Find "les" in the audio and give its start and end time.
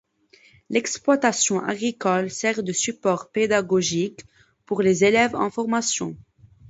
4.81-5.03